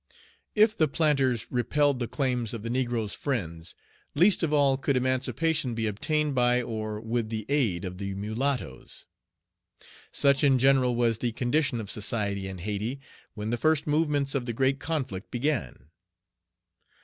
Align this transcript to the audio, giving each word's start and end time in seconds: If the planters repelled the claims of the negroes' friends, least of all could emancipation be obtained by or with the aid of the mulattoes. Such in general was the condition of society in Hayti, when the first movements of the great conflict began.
If 0.55 0.75
the 0.75 0.87
planters 0.87 1.45
repelled 1.51 1.99
the 1.99 2.07
claims 2.07 2.55
of 2.55 2.63
the 2.63 2.71
negroes' 2.71 3.13
friends, 3.13 3.75
least 4.15 4.41
of 4.41 4.51
all 4.51 4.75
could 4.75 4.97
emancipation 4.97 5.75
be 5.75 5.85
obtained 5.85 6.33
by 6.33 6.59
or 6.63 6.99
with 6.99 7.29
the 7.29 7.45
aid 7.49 7.85
of 7.85 7.99
the 7.99 8.15
mulattoes. 8.15 9.05
Such 10.11 10.43
in 10.43 10.57
general 10.57 10.95
was 10.95 11.19
the 11.19 11.33
condition 11.33 11.79
of 11.79 11.91
society 11.91 12.47
in 12.47 12.57
Hayti, 12.57 12.99
when 13.35 13.51
the 13.51 13.57
first 13.57 13.85
movements 13.85 14.33
of 14.33 14.47
the 14.47 14.53
great 14.53 14.79
conflict 14.79 15.29
began. 15.29 15.91